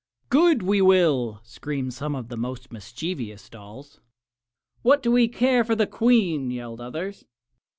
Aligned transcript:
"Good, 0.29 0.63
we 0.63 0.81
will!" 0.81 1.41
screamed 1.43 1.93
some 1.93 2.15
of 2.15 2.29
the 2.29 2.35
most 2.35 2.71
mischievous 2.71 3.47
dolls. 3.47 4.01
"What 4.81 5.03
do 5.03 5.11
we 5.11 5.27
care 5.27 5.63
for 5.63 5.75
the 5.75 5.85
Queen?" 5.85 6.49
yelled 6.49 6.81
others. 6.81 7.23